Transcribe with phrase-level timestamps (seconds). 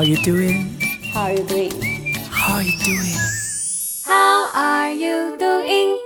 [0.00, 0.80] How you doing?
[1.12, 1.72] How are you doing?
[2.30, 3.12] How you doing?
[4.06, 5.96] How are you doing?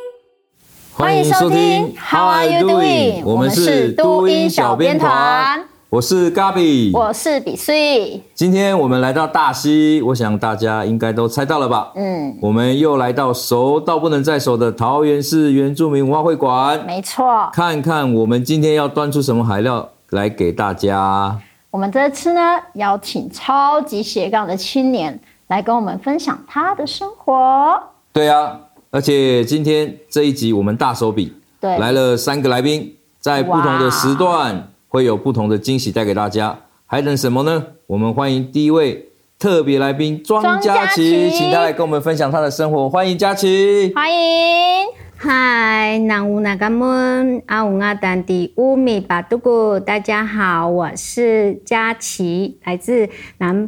[0.94, 3.22] 欢迎收听 How are you doing？
[3.24, 8.20] 我们是都音小编团，我是 Gabi，我是比穗。
[8.34, 11.92] 今天我们来到大溪，我想大家应该都猜到了吧？
[11.94, 17.48] 嗯，我们又来到熟到不能再熟的桃园市原住民文化会馆，没错。
[17.52, 21.38] 看看我们今天要端出什么海料来给大家。
[21.74, 22.40] 我们这次呢，
[22.74, 27.76] 邀请超级斜杠的青年来跟我们分享他的生活。
[28.12, 28.60] 对啊，
[28.92, 36.56] 而且今天这一集我们大手笔，对，来了三个来宾，在不同的时段会有不同的惊喜带给大家。
[36.86, 37.64] 还等什么呢？
[37.88, 42.88] 我们欢迎第一位特别来宾庄佳琪，请他来跟我们分享他的生活。
[42.88, 44.86] 欢迎佳琪，欢迎。
[45.26, 53.66] 嗨，南无那嘎们阿呜阿丹迪乌米巴杜古，大家好，我是佳琪，来自南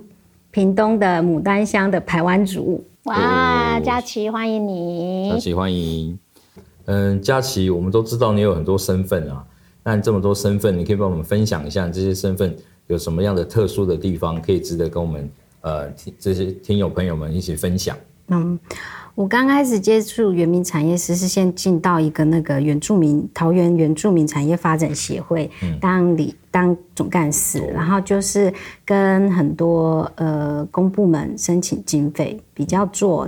[0.51, 2.85] 屏东的牡丹乡的排湾族。
[3.05, 6.19] 哇，佳琪欢迎你，佳琪欢迎。
[6.85, 9.43] 嗯，佳琪，我们都知道你有很多身份啊，
[9.83, 12.55] 那这么多身份，你可以帮我们分享一下这些身份
[12.89, 15.31] 有什么样的特殊的地方，可以值得跟我们
[15.63, 17.97] 呃这些听友朋友们一起分享。
[18.29, 18.59] 嗯。
[19.15, 28.53] 我刚开始接触原民产业时，是先进到一个那个原住民桃园原住民产业发展协会当理当总干事，然后就是
[28.85, 33.27] 跟很多呃公部门申请经费，比较做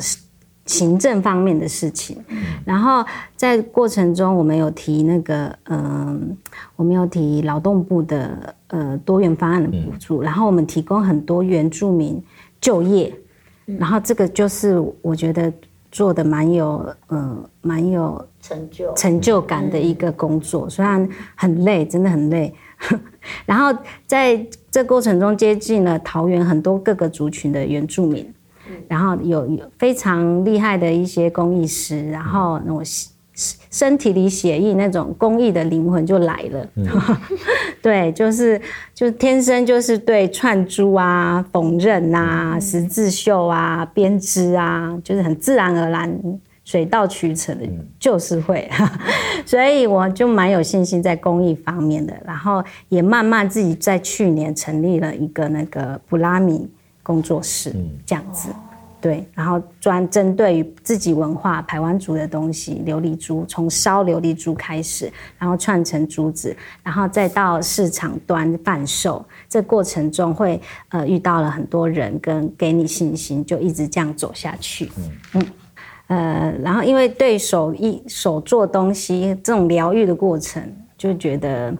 [0.66, 2.18] 行政方面的事情。
[2.66, 3.02] 然后
[3.34, 6.20] 在过程中，我们有提那个嗯、呃，
[6.76, 12.22] 我们有提劳动部的呃多元方案的补助，然后我们提供很多原住民
[12.60, 13.10] 就业，
[13.78, 15.52] 然后这个就是我觉得。
[15.90, 22.54] 做的蛮有，嗯，蛮有成就成就感的一个工作，虽然很累，真的很累。
[23.46, 23.74] 然后
[24.06, 28.30] 在这过程中接近了桃园很多各个族群的原住民，
[28.86, 32.84] 然后有有非常厉害的一些工艺师，然后那种。
[33.70, 36.86] 身体里写意那种公益的灵魂就来了，嗯、
[37.80, 38.60] 对，就是
[38.92, 46.20] 就天生就是对串珠啊、缝纫啊、十字绣啊、编织啊，就是很自然而然、
[46.64, 47.64] 水到渠成的，
[48.00, 48.88] 就是会，嗯、
[49.46, 56.68] 所以我就蛮有信心在公益方面的，然后也慢慢自己在去年成立了一个那个布拉米
[57.04, 57.72] 工作室，
[58.04, 58.48] 这样子。
[59.08, 69.24] 对，然后专针对于自己文化排湾族的东西，琉璃珠从烧琉璃珠开始，然后串成珠子，然后再到市场端贩售。
[69.48, 70.60] 这过程中会
[70.90, 74.90] 呃遇到了很多人，跟给你信心，就一直这样走下去。
[74.98, 75.46] 嗯嗯，
[76.08, 80.62] 呃，然后因为对手艺手做东西这种疗愈的过程，
[80.98, 81.74] 就觉得。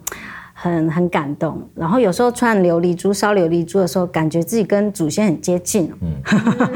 [0.61, 5.89] 很很感动，然后有时候串琉璃珠、烧琉璃珠的时候，感觉自己跟祖先很接近。
[6.01, 6.13] 嗯，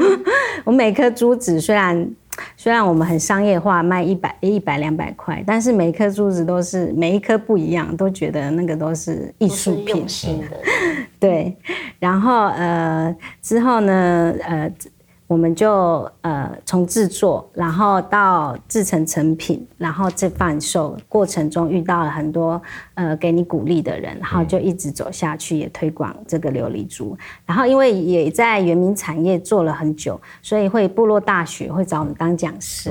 [0.64, 2.08] 我每颗珠子虽然
[2.56, 9.96] 虽然我们很商业化，卖一百一百两百块，但是每一颗珠子都是每一颗不一样，都觉得那个都是艺术品。
[9.96, 10.56] 用心的，
[11.20, 11.54] 对。
[11.98, 14.72] 然后呃之后呢呃。
[15.26, 22.60] 我们就呃从制作，然后到制成成品，然后这贩售过程中遇到了很多
[22.92, 27.16] 呃给你鼓励的人，然后就一直走下去，也推广这个琉璃珠。
[27.46, 32.90] 然后因为也在原民产业做了很久，所以会部落大学会找我们当讲师，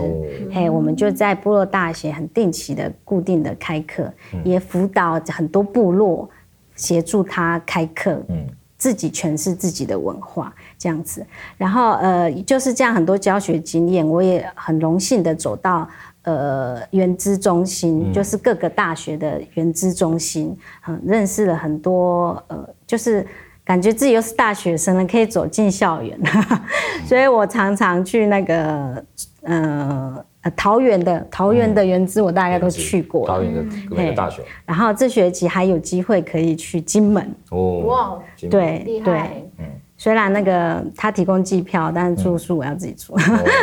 [0.51, 4.11] 嘿，我们就在部落大学很定期的固定的开课，
[4.43, 6.27] 也辅导很多部落，
[6.75, 8.19] 协助他开课。
[8.27, 8.47] 嗯。
[8.75, 11.25] 自己诠释自己的文化这样子，
[11.57, 15.87] 然后呃就是这样很多教学经验，我也很荣幸的走到
[16.23, 20.53] 呃原资中心，就是各个大学的原资中心，
[20.85, 23.25] 嗯，认识了很多呃，就是
[23.63, 26.19] 感觉自己又是大学生了，可以走进校园，
[27.07, 29.05] 所以我常常去那个
[29.43, 30.25] 呃。
[30.57, 33.25] 桃园的桃园的原资我大概都去过。
[33.25, 34.41] 桃园的各个大学。
[34.65, 37.33] 然后这学期还有机会可以去金门。
[37.49, 38.19] 哦，哇，
[38.51, 39.65] 对对，嗯，
[40.03, 43.15] 虽然那个他提供机票，但是住宿我要自己住。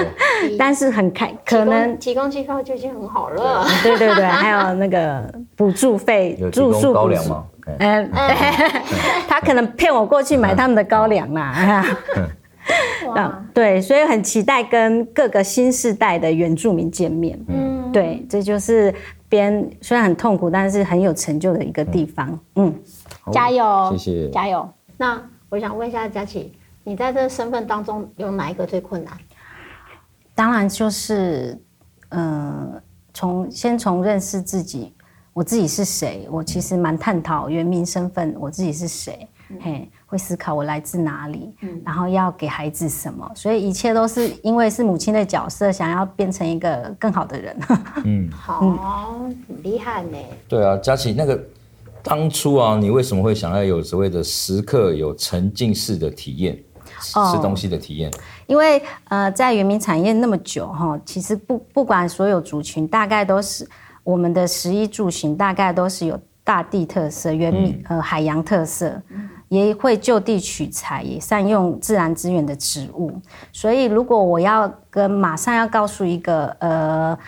[0.59, 3.67] 但是很开，可能提供机票就已经很好了。
[3.83, 7.45] 对对对，还有那个补助费，住宿高粱吗？
[7.79, 8.11] 嗯，
[9.29, 11.85] 他可能骗我过去买他们的高粱啦。
[13.15, 17.39] 嗯，对，所以很期待跟各个新世代的原住民见面。
[17.49, 18.95] 嗯，对，这就是
[19.29, 22.41] 边虽然很痛苦，但是很有成就的一个地方。
[22.57, 22.75] 嗯，
[23.31, 24.67] 加油，谢谢，加油。
[24.97, 29.13] 那我想问一下佳琪，你在这身份当中有哪一个最困难？
[30.33, 31.61] 当然就是，
[32.11, 32.81] 呃，
[33.13, 34.95] 从先从认识自己，
[35.33, 36.29] 我自己是谁。
[36.31, 39.29] 我其实蛮探讨原民身份，我自己是谁。
[39.61, 41.53] 嘿，会思考我来自哪里，
[41.85, 47.57] 然后要给孩子什么，所以一切都是因为是母亲的角色，想要变成一个更好的人。
[48.07, 49.19] 嗯，好，
[49.49, 50.17] 很厉害呢。
[50.49, 51.45] 对啊，佳琪，那个
[52.03, 56.57] 当初啊，你为什么会想要有所谓的时刻有沉浸式的体验，
[57.01, 58.11] 吃东西的体验？
[58.47, 63.69] 因为呃，在原民产业那么久哈，其实不不管所有族群，大概都是
[64.03, 69.01] 我们的食衣住行，大概都是有大地特色、原民呃海洋特色。
[69.51, 73.21] 也会就地取材，也善用自然资源的植物。
[73.53, 77.19] 所以，如果我要跟马上要告诉一个呃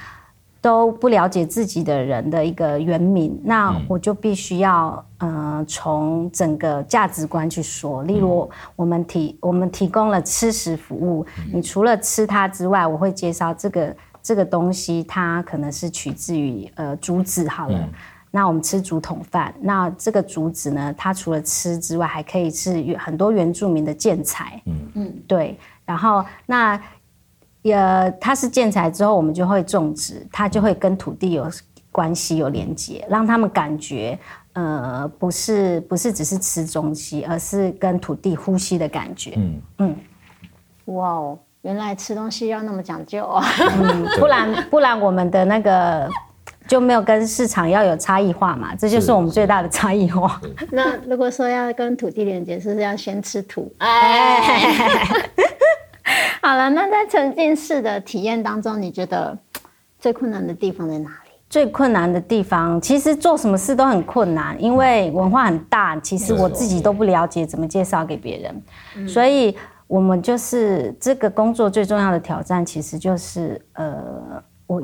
[0.62, 8.05] 都不了解自己的人的一个原名，那我就必须要呃从整个价值观去说。
[8.05, 17.88] 例如，我们提我们提供了吃食服务，你除了吃它之外，我会介绍这个这个东西，它可能是取自于呃竹子好了。
[18.31, 24.62] 那我们吃竹筒饭，那这个竹子呢，它除了吃之外，还可以是很多原住民的建材。
[24.67, 25.59] 嗯嗯，对。
[25.85, 26.81] 然后那
[27.62, 31.47] 呃，它是建材之后，我们就会种植，它就会跟土地有
[31.91, 34.19] 关系、有连接，让他们感觉
[34.55, 39.35] 呃，不是不是只是吃东西，而是跟土地呼吸的感觉。
[39.37, 39.97] 嗯嗯，
[40.87, 43.44] 哇哦，原来吃东西要那么讲究啊！
[43.81, 46.09] 嗯， 不然不然我们的那个。
[46.69, 48.75] 就没有跟市场要有差异化嘛？
[48.76, 50.41] 这就是我们最大的差异化。
[50.70, 53.70] 那如果说要跟土地连接，是不是要先吃土？
[53.79, 54.41] 哎，
[56.44, 59.38] 好了，那在沉浸式的体验当中，你觉得
[60.00, 61.30] 最困难的地方在哪里？
[61.48, 68.62] 最困难的地方，其实做什么事都很困难，因为文化很大，其实我自己都不了解怎么介绍给别人，
[68.96, 69.56] 嗯、所以
[69.86, 74.82] 我们就是这个工作最重要的挑战，其实就是呃，我。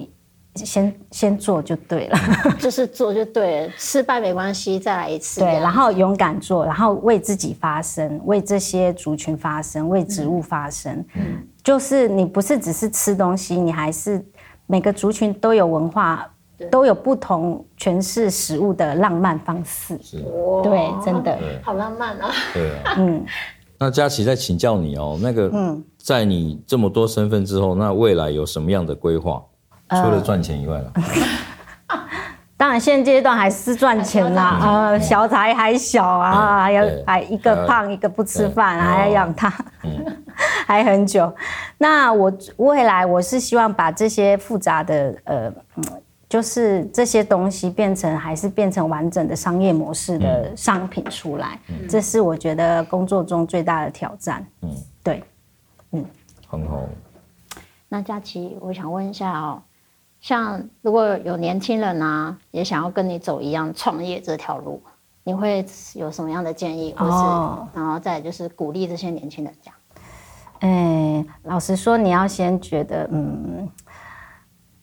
[0.65, 2.19] 先先做就对了，
[2.59, 5.41] 就是做就对了，失败没关系，再来一次。
[5.41, 11.05] 对，然后勇敢做，然后为自己发声，为这些族群发声，为植物发声。
[11.15, 14.25] 嗯，就是你不是只是吃东西，你还是
[14.67, 16.29] 每个族群都有文化，
[16.71, 19.99] 都有不同诠释食物的浪漫方式。
[20.03, 20.19] 是，
[20.63, 22.31] 对，真的，好浪漫啊。
[22.53, 23.25] 对啊，嗯。
[23.81, 29.41] 那佳琪在请教你哦，那个，嗯，在你这么多身份之后，那未来有什么样的规划？
[29.91, 30.93] 除了赚钱以外了，
[31.89, 31.99] 呃，
[32.57, 34.59] 当然现阶段还是赚钱啦。
[34.63, 39.53] 呃，小孩还小啊，还要还一个胖一个不吃饭，还要养他，
[40.67, 41.33] 还很久。
[41.79, 45.53] 那我未来我是希望把这些复杂的呃，
[46.29, 51.59] 就是这些东西变成还是变成完整的商业模式的商品出来，
[51.89, 54.45] 这是我觉得工作中最大的挑战。
[54.61, 54.71] 嗯，
[55.03, 55.25] 对，
[55.93, 56.05] 嗯，
[56.47, 56.83] 很好。
[57.89, 59.63] 那佳琪，我想问一下哦。
[60.29, 64.83] 像如果有年轻人啊，也想要跟你走一样创业这条路，
[65.25, 65.65] 你会
[65.95, 66.95] 有什么样的建议？
[66.99, 69.77] 或是，哦、然后再就是鼓励这些年轻人这样。
[70.59, 73.67] 哎，老实说，你要先觉得，嗯，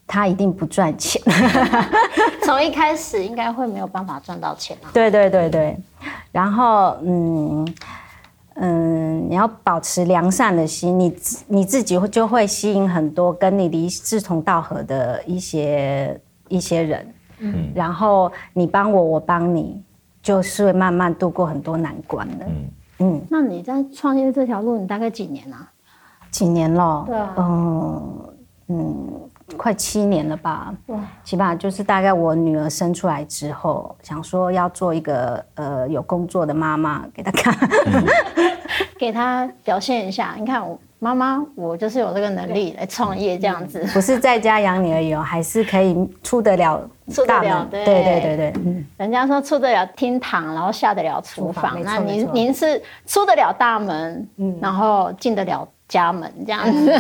[0.08, 1.22] 他一定不赚钱，
[2.44, 4.90] 从一开始应该会没有办法赚到钱啊。
[4.92, 5.78] 对对对对，
[6.32, 7.64] 然后嗯。
[8.56, 11.16] 嗯，你要保持良善的心，你
[11.48, 19.84] 你自己会就会吸引很多跟你离志同道合的一些一些人，嗯，然后你帮我，我帮你，
[20.22, 22.70] 就是会慢慢度过很多难关的，嗯
[23.00, 23.22] 嗯。
[23.30, 25.70] 那你在创业这条路，你大概几年啊？
[26.32, 27.04] 几年了？
[27.06, 28.34] 对啊，嗯
[28.68, 29.30] 嗯。
[29.58, 30.74] 快七年了吧，
[31.24, 37.54] 起码就是大概我女儿生出来之后，想说要做一个呃有工作的妈妈给她看，
[37.86, 38.04] 嗯、
[38.98, 40.36] 给她表现一下。
[40.38, 46.82] 你看我妈妈，我就是有这个能力来创业这样子，不是在家养你而已哦， 还是可以出得了
[47.28, 47.68] 大门。
[47.70, 47.86] 对。
[47.86, 56.92] 对对对，嗯，人家说出得了厅堂，然后下得了厨房，那您您是出得了大门，嗯，然后进得了家门这样子。
[56.92, 57.00] 嗯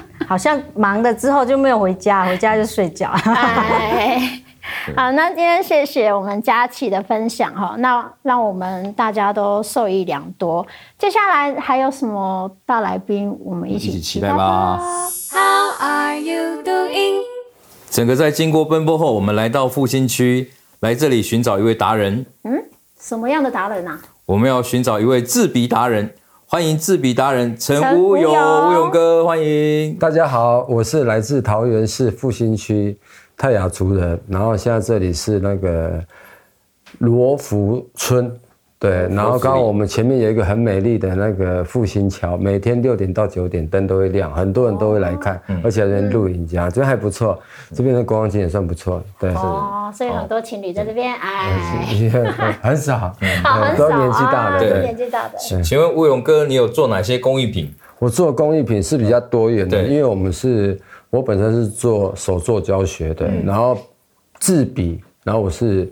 [0.30, 3.10] 好像忙了之后就没有回家，回家就睡觉。
[3.24, 4.40] 哎，
[4.94, 10.64] 好，那今天谢谢我们佳琪的分享哈，那让我们大家都受益良多。
[10.96, 14.78] 接下来还有什么大来宾，我们一起期待吧。
[15.32, 17.22] How are you doing？
[17.90, 22.24] 整个在经过奔波后，我们来到复兴区，来这里寻找一位达人。
[22.44, 22.62] 嗯，
[23.00, 23.98] 什么样的达人啊？
[24.26, 26.14] 我们要寻找一位制笔达人。
[26.52, 28.90] 欢迎制笔达人陈吴勇，吴勇。
[28.90, 29.94] 哥，欢迎。
[29.94, 32.98] 大家好，我是来自桃园市复兴区
[33.36, 36.04] 泰雅族人，然后现在这里是那个
[36.98, 38.36] 罗浮村
[38.80, 47.38] 对，然后刚刚我们前面有一个很美丽的那个复兴桥，每天六点到九点灯都会亮，很多人都会来看，哦、而且还有露营家，这、嗯、还不错。
[47.74, 49.34] 这边的观光景也算不错，对。
[49.34, 51.58] 哦，所以很多情侣在这边，哎，
[52.62, 52.96] 很少，
[53.44, 55.36] 好，很多年纪大的，对，年纪大的。
[55.62, 57.70] 请问吴勇哥，你有做哪些工艺品？
[57.98, 63.76] 我做工艺品是比较多元的，因为我们是，我本身是做手作教学的，然后
[64.38, 65.86] 制笔，然后我是。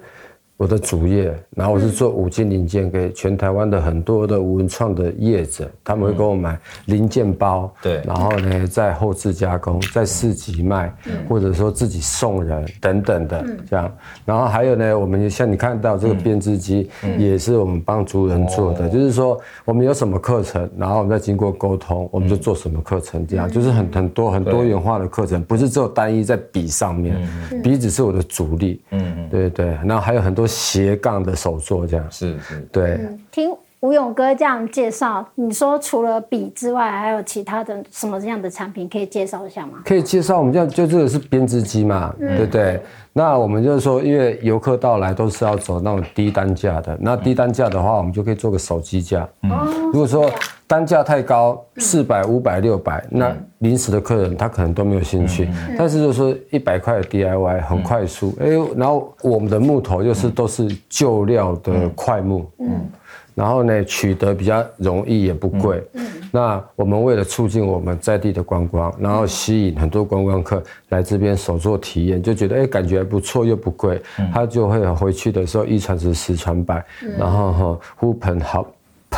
[0.59, 10.93] 我的主业，然后我是做五金零件给全台湾的很多的文创的业者，他们会给我买零件包，对，然后呢再后置加工，在市集卖，
[11.29, 13.89] 或者说自己送人等等的这样。
[14.25, 27.17] 然后还有呢，我们像你看到这个编织机，也是我们帮族人做的，就是说我们有什么课程，然后我们再经过沟通，我们就做什么课程，这样就是很很多很多元化的课程，不是只有单一在笔上面，
[27.63, 30.48] 笔只是我的主力，嗯，对对，然后还有很多。
[30.49, 32.95] 斜杠的手作，这样是是，对。
[32.95, 39.75] 嗯、听吴勇哥这样介绍，你说除了笔之外，还有其他的什么这样的产品可以介绍一下吗？
[39.85, 42.83] 可以介绍，我们这样就这个是编织机嘛，嗯、对不对？
[43.13, 49.29] 那我们就是说，因为游客到来都是要走那种低单价的，那低单价的话，我们就可以做个手机架。
[49.43, 49.51] 嗯，
[49.93, 50.29] 如果说
[50.69, 55.49] 单价太高，四百、五百、六百，那临时的客人他可能都没有兴趣。
[55.77, 58.47] 但是就是说一百块的 DIY 很快速，哎，
[58.77, 62.49] 然后我们的木头又是都是旧料的块木。
[62.61, 62.89] 嗯。
[63.35, 65.81] 然后呢，取得比较容易，也不贵。
[65.93, 74.03] 嗯，那我们为了促进我们在地的观光，然后吸引很多观光客来这边手作体验，就觉得哎，感觉还不错，又不贵，
[74.35, 76.85] 他就会回去的时候一传十，十传百，
[77.17, 78.67] 然后哈呼朋好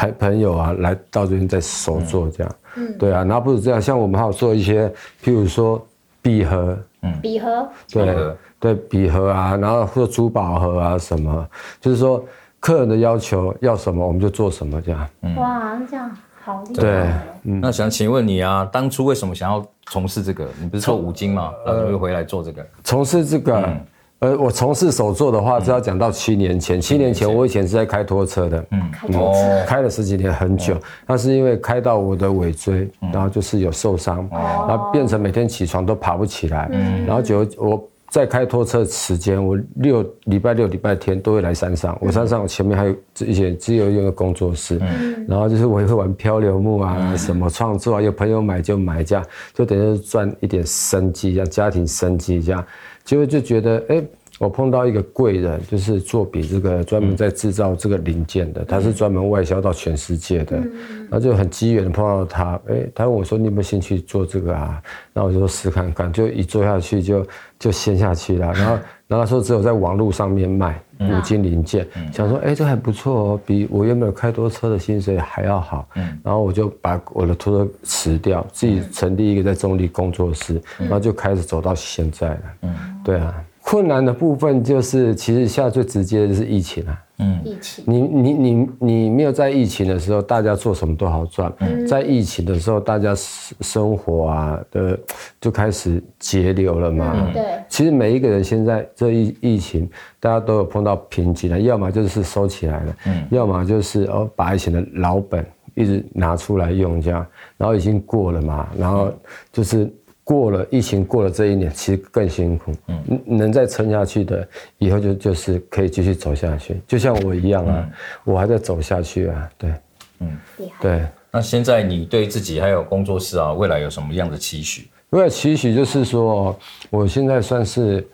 [0.01, 2.53] 朋朋友啊来到这边在手做这样。
[2.77, 4.89] 嗯，对啊，然后不是这样，像我们还有做一些，
[5.23, 5.85] 譬如说
[6.23, 11.49] 笔盒，嗯，笔盒，对对，笔盒啊，然后或者珠宝盒啊什么，
[11.81, 12.25] 就是说。
[12.63, 15.09] 客人的要求要什么，我们就做什么，这样。
[15.23, 16.15] 嗯、哇，这样
[16.45, 16.83] 好厉害。
[16.83, 17.11] 对，
[17.45, 20.47] 嗯、那想请问你啊，当初为什么想要从事这个？
[20.61, 21.55] 你不是做五金吗？
[21.65, 22.63] 然后又回来做这个？
[22.85, 23.81] 从事这个，嗯、
[24.21, 26.81] 呃，我从事手作的话，是要讲到七年前。
[26.81, 30.77] 七年前，我以前是在开拖车的，嗯，开拖车，开了十几年，很久。
[31.07, 36.71] 那是因为开到我的尾椎，然后就是有受伤，然后变成每天起床都爬不起来，
[37.07, 37.83] 然后就我。
[38.11, 41.97] 在开拖车时间，我六礼拜六、礼拜天都会来山上。
[42.01, 44.81] 我山上我前面还有一些自由用的工作室，
[45.29, 49.25] 然后就是我也会玩漂流木啊，什么创作啊，有朋友买就买，这样
[49.55, 52.67] 就等于赚一点生计，这样家庭生计这样，
[53.05, 54.03] 结果就觉得哎。
[54.41, 64.83] 我碰到一个贵人，就是做笔这个专门在制造这个零件的，他是专门外销到全世界的，然后就很机缘的碰到他，哎，他问我说：“你有没有兴趣做这个啊？”
[65.13, 67.27] 然后我就说试看看，就一做下去就
[67.59, 68.51] 就陷下去了。
[68.55, 75.87] 然后 然后他说只有在网络上面卖五金零件，想说哎这还不错哦，比我原本开多车的薪水还要好。
[76.25, 82.43] 然后我就把我的拖车辞掉，自己成立一个在中立工作室，然后就开始走到现在了。
[82.63, 83.35] 嗯，对啊。
[83.71, 87.03] 困难的部分就是，其实现在最直接的是疫情啊。
[87.19, 87.85] 嗯，疫情。
[87.87, 91.53] 你你你你没有在疫情的时候，大家做什么都好赚。
[91.61, 94.99] 嗯，在疫情的时候，大家生活啊的
[95.41, 97.13] 就开始节流了嘛。
[97.15, 97.45] 嗯，对。
[97.69, 105.47] 其实每一个人现在这疫疫情，大家都有碰到瓶颈了，要么就是收起来了，嗯，要么就是哦把以前的老本
[105.77, 107.25] 一直拿出来用这样，
[107.57, 109.13] 然后已经过了嘛，然后
[109.53, 109.89] 就是。
[110.31, 112.73] 过了疫情，过了这一年，其实更辛苦。
[112.87, 119.51] 嗯，能再撑下去的，以后就就是可以继续走下去，就像我一样啊，嗯、我还在走下去啊。
[119.59, 119.75] 对，
[120.21, 120.39] 嗯，
[120.81, 121.05] 对。
[121.33, 124.89] 那现在你对自己还有工作室啊，未来有什么样的期许？
[125.09, 126.57] 未来期许就是说，
[126.91, 128.07] 我现在算是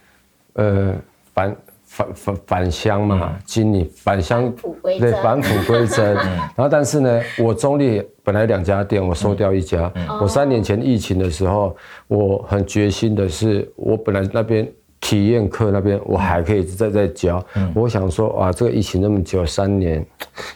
[0.55, 0.95] 呃
[1.35, 1.55] 反。
[1.97, 6.15] 返返返乡嘛，经理返乡，对，返璞归真。
[6.55, 9.91] 然后，但是呢，我中立本来两家店，我收掉一家。
[10.21, 11.75] 我三年前疫情的时候，
[12.07, 17.43] 我很决心的是，我本来那边体验课那边，我还可以再再教。
[17.75, 20.05] 我想说，啊，这个疫情那么久，三年，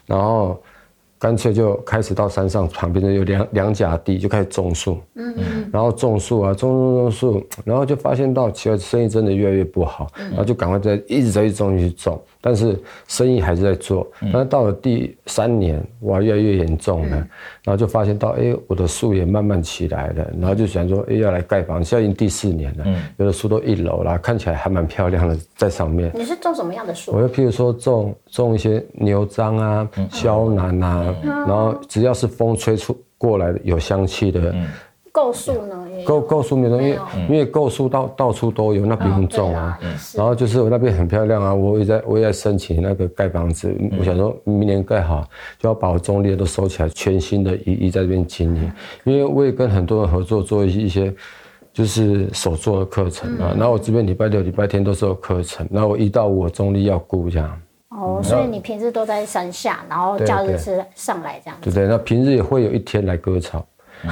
[0.04, 0.62] 然后。
[1.23, 17.16] 干脆就开始到山上旁边的有两两甲地，就开始种树，嗯嗯，然后种树啊，种种种树，然后就发现到其实生意真的越来越不好，然后就赶快在一直在一直种去种，但是生意还是在做，但是到了第三年，哇，越来越严重了，
[17.64, 22.84] 然后就发现到，哎，我的树也慢慢起来了，然后就想说，哎，要来盖房，现在已经第四年了，
[23.16, 26.10] 有的树都一楼了，看起来还蛮漂亮的，在上面。
[26.14, 27.12] 你是种什么样的树？
[27.12, 31.14] 我就譬如说种种一些牛樟啊、萧楠啊。
[31.22, 34.54] 然后只要是风吹出过来的有香气的，
[35.12, 36.98] 构树呢，构构树没有，因为
[37.30, 39.78] 因为构树到到处都有，那不用种啊。
[40.14, 48.72] 然后就是我那边很漂亮啊，我也在我也在申请那个盖房子，我想说明年盖好就要把我中立的都收起来，全新的一一在这边经营。
[49.04, 51.12] 因为我也跟很多人合作做一些
[51.72, 57.60] 就是手作的课程啊，然后我这边礼拜六礼拜天都是有课程，然后我一到五我中立要顾这样。
[57.90, 61.70] 哦，所以你平时都在山下，然后假日是上来这样子。
[61.70, 63.66] 对对，那平日也会有一天来割草，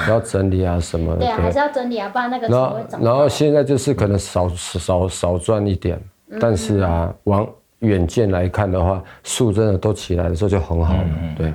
[0.09, 1.21] 要整理啊什么的。
[1.21, 2.77] 对啊，还是要整理啊，不然那个然后。
[3.01, 6.01] 然后现在就是可能少少少赚一点，
[6.41, 7.47] 但是啊，往
[7.81, 11.05] 远见来看的话，树真的都起来的时候就很好了。
[11.37, 11.53] 对。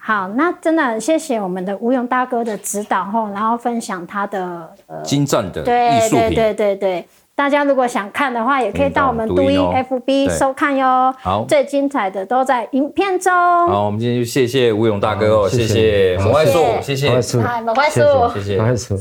[0.00, 6.28] 好，那真的很谢谢我们的吴勇大哥的指导后，然后分享他的呃精湛的艺术品。
[6.28, 7.08] 对对对对对。
[7.36, 11.12] 大家如果想看的话，也可以到我们都音 FB 收看哟。
[11.18, 13.32] 好，最精彩的都在影片中。
[13.32, 18.02] 好，我们今天就谢谢吴勇大哥哦，谢谢蒙怀素，谢谢，蒙怀素，
[18.34, 18.94] 谢谢，蒙怀素。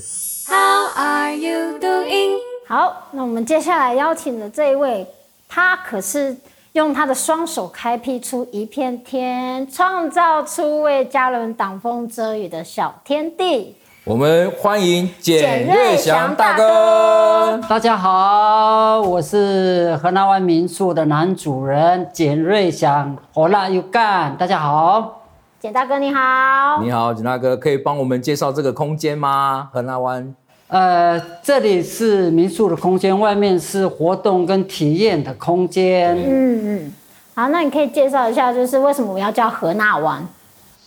[0.47, 2.39] How are you doing？
[2.67, 5.05] 好，那我们接下来邀请的这一位，
[5.47, 6.35] 他可是
[6.71, 13.75] 用他的双手开辟出一片天，创造出为家人挡风遮雨的小天地。
[14.05, 17.57] 我们欢迎简瑞祥大哥。
[17.69, 24.35] 大家好，我是河南湾民宿的男主人简瑞祥，火辣又干。
[24.35, 25.21] 大家好，
[25.61, 26.83] 简大哥你好。
[26.83, 29.69] 你好，简大哥，可以帮我们介绍这个空间吗？
[29.71, 30.35] 河南湾。
[30.67, 36.13] 呃，这里是民宿的空间，外面是活动跟体验的空间。
[36.17, 36.93] 嗯嗯。
[37.35, 40.27] 好，那你可以介绍一下，就是为什么我们要叫河南湾？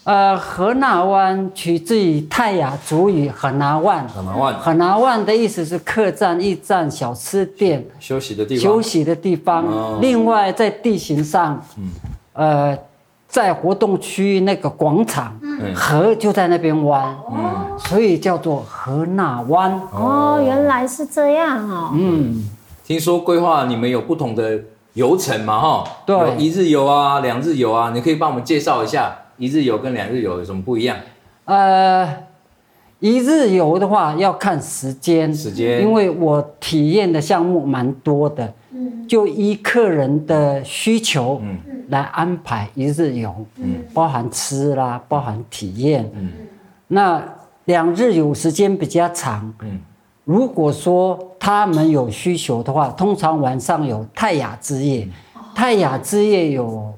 [0.07, 8.63] 呃，河纳湾取自于泰雅族语“河纳湾”，河纳湾，河纳湾的意思是客栈、驿站、小吃店、休息的地方。
[8.63, 9.67] 休息的地方。
[9.67, 11.91] 哦、另外，在地形上，嗯、
[12.35, 12.79] 呃，
[13.27, 19.73] 在活动区那个广场，嗯、河就在那边弯，嗯、所以叫做河纳湾。
[19.91, 21.91] 哦，原来是这样哦。
[21.95, 22.49] 嗯，
[22.85, 24.57] 听说规划你们有不同的
[24.93, 25.59] 游程嘛？
[25.61, 29.13] 哈，对，一日游啊，两日游啊，你可以帮我们介绍一下。
[29.39, 30.97] 一日游跟两日游有什么不一样？
[31.45, 32.09] 呃，
[32.99, 41.59] 一日游的话要看时间，时间，因为我体验的项目蛮多的，嗯，就依客人的需求，嗯，
[41.91, 46.31] 来安排一日游，嗯，包含吃啦，包含体验，嗯，
[46.89, 47.23] 那
[47.67, 49.79] 两日游时间比较长，嗯，
[50.25, 55.07] 如果说他们有需求的话，通常晚上有泰雅之夜，
[55.55, 56.93] 泰雅之夜有。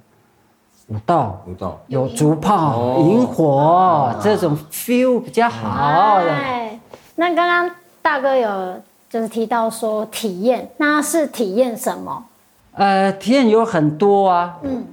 [0.89, 1.79] 舞蹈，舞蹈。
[1.87, 6.19] 有竹炮、萤火，这种 feel 比较好。
[6.23, 6.79] 对，
[7.17, 7.71] 那刚刚
[8.01, 8.75] 大哥有
[9.11, 12.25] 就是提到说体验，那是体验什么？
[12.73, 14.87] 呃，体验有很多啊，嗯，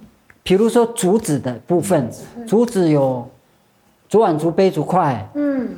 [0.44, 2.12] 比如说竹子的部分，
[2.46, 3.26] 竹子有
[4.10, 5.70] 竹碗、竹杯、竹筷，嗯，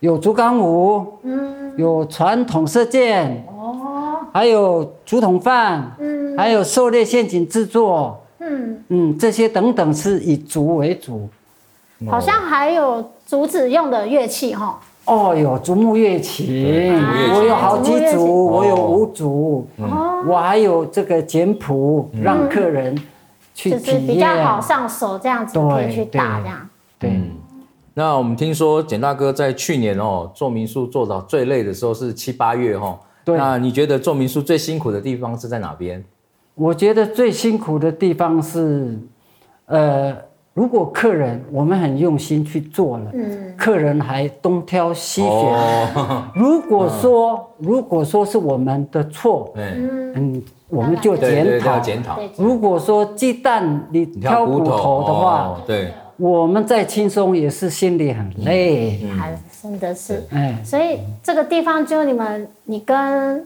[0.00, 8.18] 有竹竿舞，嗯，有传统射箭，哦，还有竹筒饭，嗯，还有狩猎陷阱制作。
[8.52, 8.84] 嗯。
[8.88, 11.28] 嗯，这些等等是以竹为主，
[12.08, 14.78] 好像还有竹子用的乐器哈。
[15.04, 16.92] 哦，有竹木乐器，
[17.34, 19.66] 我有好几组，我有五组，
[20.28, 22.96] 我还有这个简谱，让客人
[23.52, 26.68] 去体验，就是比较好上手，这样子可以去打这样。
[27.00, 27.20] 对，
[27.94, 32.96] 那我们听说简大哥在去年哦做民宿做到最累的时候是七八月哈。
[33.24, 36.04] 对，那你觉得做民宿最辛苦的地方是在哪边？
[36.54, 38.98] 我觉得最辛苦的地方是，
[39.66, 40.14] 呃，
[40.52, 45.32] 如果客人我们很用心去做了，嗯，客人还东挑西选，
[46.34, 51.80] 如果说如果说是我们的错，嗯，我们就检讨。
[51.80, 52.18] 检讨。
[52.36, 63.42] 如果说鸡蛋你挑骨头的话，对，我们再轻松也是心里很累，还真的是，哎，所以这个地方就你们你跟。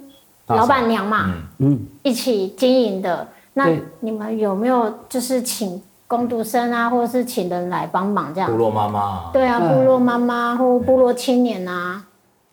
[0.46, 3.26] 老板娘嘛，嗯，一起经营的。
[3.54, 3.68] 那
[4.00, 8.48] 你们有没有就是请工读生啊，或者是请人来帮忙这样？
[8.48, 9.30] 部落妈妈。
[9.32, 12.04] 对啊，部落妈妈或部落青年啊。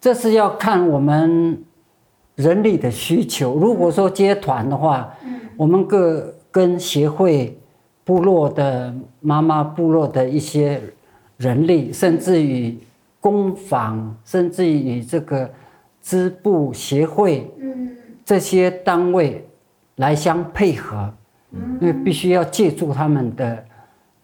[0.01, 1.63] 这是要看我们
[2.35, 3.55] 人力的需求。
[3.59, 7.55] 如果说接团的话，嗯，我们各跟协会、
[8.03, 10.81] 部落的妈妈、部落的一些
[11.37, 12.75] 人力，甚至于
[13.19, 15.47] 工坊，甚至于这个。
[16.03, 17.89] 支部协会，嗯。
[18.25, 19.45] 这些单位
[19.97, 21.13] 来相配合，
[21.81, 23.61] 因为必须要借助他们的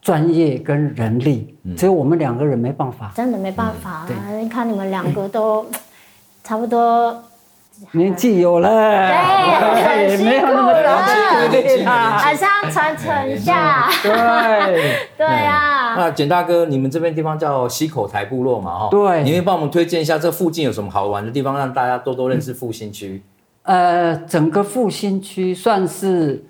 [0.00, 4.06] 专业跟人力，只有我们两个人没办法，真的没办法。
[4.40, 5.66] 你看你们两个都
[6.42, 7.22] 差不多
[7.92, 15.79] 年纪有了，对，也没有那么大，还是要传承一下，对， 对啊。
[15.96, 18.78] 那简大哥，你们这边地方叫溪口台部落嘛？
[18.78, 23.22] 哈，对，你会帮我们推荐一下这附近有什么好玩的地方，让大家多多认识复兴区？
[23.62, 26.44] 呃，整个复兴区算是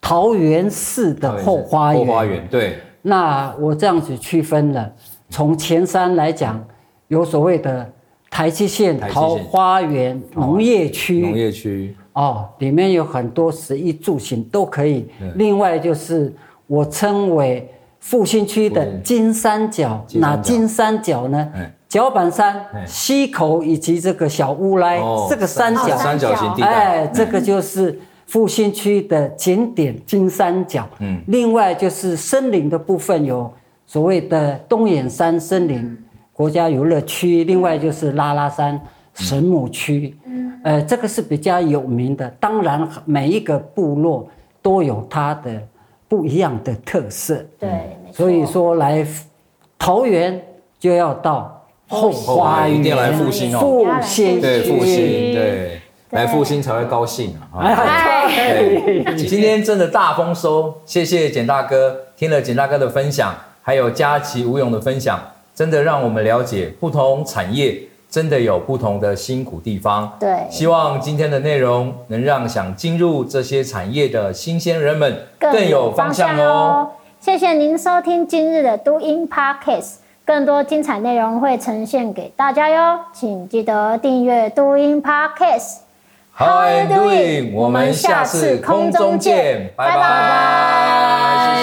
[0.00, 2.06] 桃园市的后花园。
[2.06, 2.78] 后花园，对。
[3.02, 4.92] 那我这样子区分了，
[5.30, 6.62] 从前山来讲，
[7.08, 7.88] 有所谓的
[8.30, 11.20] 台七线桃花园农业区。
[11.20, 11.94] 农业区。
[12.14, 15.06] 哦，里面有很多食衣住行都可以。
[15.36, 16.34] 另外就是
[16.66, 17.70] 我称为
[18.06, 21.50] 复兴区的金三角，哪金三角呢？
[21.88, 25.96] 脚板山、溪口以及这个小乌来，这个三角。
[25.96, 26.32] 三角。
[26.36, 30.88] 形地带，哎，这个就是复兴区的景点金三角。
[31.00, 33.52] 嗯，另外就是森林的部分，有
[33.88, 35.98] 所谓的东眼山森林
[36.32, 38.80] 国家游乐区，另外就是拉拉山
[39.14, 40.16] 神木区。
[40.62, 42.28] 呃，这个是比较有名的。
[42.38, 44.28] 当然，每一个部落
[44.62, 45.60] 都有它的
[46.08, 47.44] 不一样的特色。
[47.58, 49.06] 对，所以说来
[49.78, 50.40] 桃园
[50.78, 53.60] 就要到后花园，一定要来复兴哦。
[53.60, 57.60] 复兴，对，复兴，对，来复兴才会高兴啊！
[57.60, 61.96] 哎，今天真的大丰收，谢谢简大哥。
[62.16, 65.20] 听了简大哥的分享，还有佳琪、吴勇的分享，
[65.54, 67.78] 真的让我们了解不同产业。
[68.16, 70.46] 真的有不同的辛苦地方，对。
[70.48, 76.92] 希望今天的内容能让想进入这些产业的新鲜人们更有方向哦。
[77.20, 85.80] 谢谢您收听今日的都音 Podcast，更多精彩内容会呈现给大家哟，请记得订阅都音 Podcast。
[86.38, 87.54] How are you doing？
[87.54, 91.56] 我们下次空中见，拜拜。